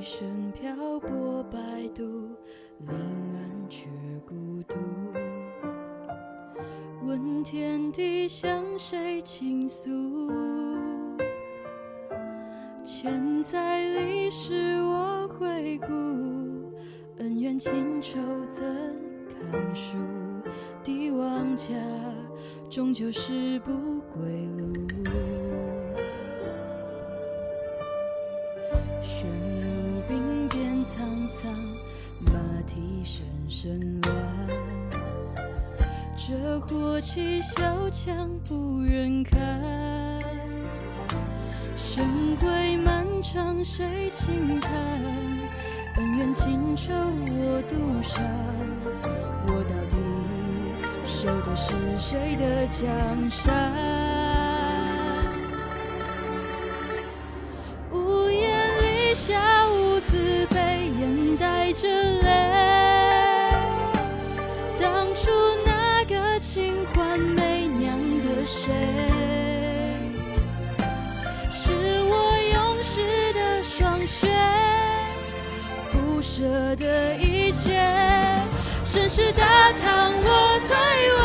[0.00, 2.02] 一生漂泊摆渡，
[2.86, 3.86] 临安却
[4.26, 4.34] 孤
[4.66, 4.74] 独。
[7.02, 9.90] 问天地向谁倾诉？
[12.82, 15.92] 千载历史我回顾，
[17.18, 18.64] 恩怨情仇怎
[19.28, 19.98] 堪数？
[20.82, 21.74] 帝王家
[22.70, 25.49] 终究是不归路。
[36.60, 39.38] 火起小墙不忍看，
[41.76, 44.70] 生归漫长谁轻叹？
[45.96, 48.22] 恩怨情仇我独伤，
[49.46, 49.96] 我到底
[51.04, 53.89] 守的是谁的江山？
[68.52, 68.66] 谁，
[71.52, 71.70] 是
[72.02, 72.12] 我
[72.52, 74.28] 永世的霜雪，
[75.92, 76.42] 不舍
[76.74, 77.80] 的一切，
[78.84, 80.76] 盛世大唐我退
[81.16, 81.20] 位，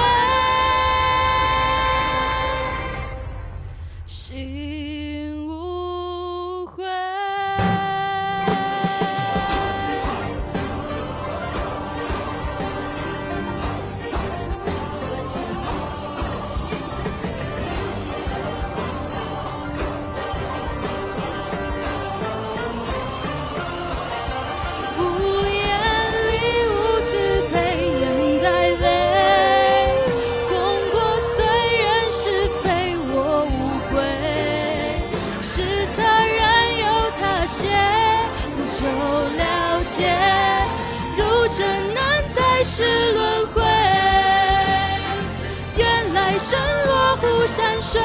[47.82, 48.02] 水。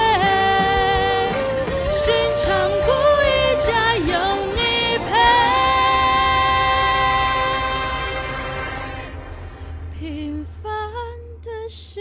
[2.03, 2.47] 寻常
[2.87, 2.89] 故
[3.23, 3.29] 一
[3.67, 4.13] 家有
[4.55, 4.61] 你
[5.07, 5.11] 陪，
[9.99, 10.01] 平
[10.63, 10.71] 凡
[11.43, 12.00] 的心。